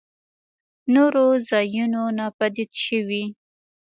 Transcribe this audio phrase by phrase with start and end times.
[0.93, 3.23] نورو ځايونو ناپديد شوي.